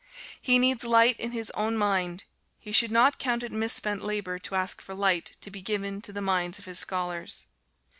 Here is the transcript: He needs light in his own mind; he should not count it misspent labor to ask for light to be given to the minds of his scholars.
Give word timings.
He 0.41 0.57
needs 0.57 0.83
light 0.83 1.19
in 1.19 1.29
his 1.29 1.51
own 1.51 1.77
mind; 1.77 2.23
he 2.57 2.71
should 2.71 2.89
not 2.89 3.19
count 3.19 3.43
it 3.43 3.51
misspent 3.51 4.01
labor 4.03 4.39
to 4.39 4.55
ask 4.55 4.81
for 4.81 4.95
light 4.95 5.37
to 5.41 5.51
be 5.51 5.61
given 5.61 6.01
to 6.01 6.11
the 6.11 6.23
minds 6.23 6.57
of 6.57 6.65
his 6.65 6.79
scholars. 6.79 7.45